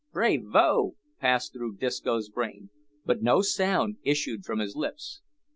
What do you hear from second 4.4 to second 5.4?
from his lips.